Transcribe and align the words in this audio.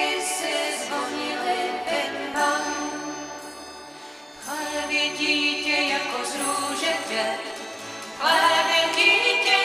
Trubky 0.00 0.56
zvonily 0.80 1.60
pim 1.84 2.32
pam. 2.32 2.90
Jako 5.88 6.24
z 6.24 6.34
růže 6.34 6.92
květ, 7.06 7.40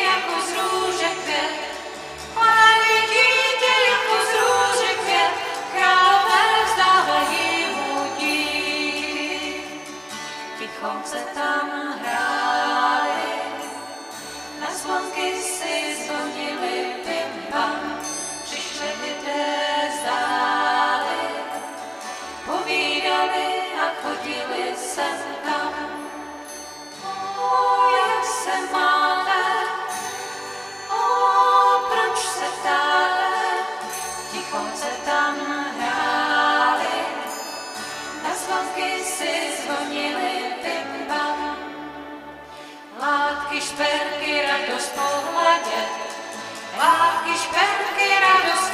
jako 0.03 0.41
z 0.41 0.53
růže. 0.53 1.75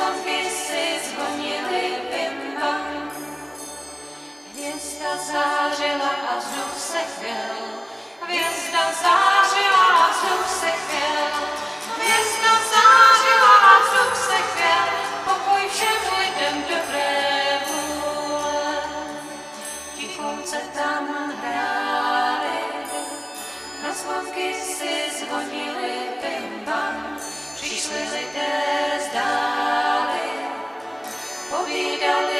sobě 0.00 0.50
si 0.50 0.84
zvonili 1.08 1.84
bimba. 2.10 2.74
Hvězda 4.52 5.16
zářila 5.16 6.12
a 6.30 6.38
vzduch 6.38 6.76
se 6.78 6.98
chvěl, 6.98 7.56
hvězda 8.22 8.82
zářila 9.02 9.84
a 10.04 10.10
vzduch 10.10 10.48
se 10.60 10.70
chvěl, 10.70 11.30
hvězda 11.96 12.52
zářila 12.72 13.54
a 13.70 13.74
vzduch 13.84 14.16
se 14.16 14.36
chvěl, 14.50 14.86
pokoj 15.24 15.62
všem 15.68 16.00
lidem 16.18 16.62
dobré 16.62 17.60
vůle. 17.66 18.60
Tam 20.74 21.34
hráli, 21.42 22.60
na 23.82 23.92
zvonky 23.92 24.54
si 24.54 24.94
zvonili 25.18 25.94
bimba, 26.22 26.92
přišli 27.54 27.98
lidé 27.98 28.79
down 32.00 32.39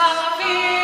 have 0.00 0.79